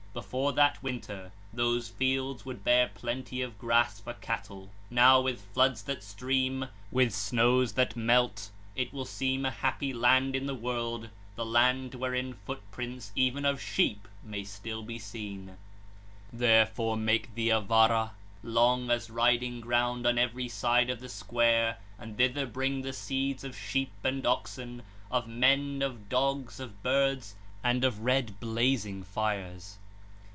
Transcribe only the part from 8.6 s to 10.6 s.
it will seem a happy land in the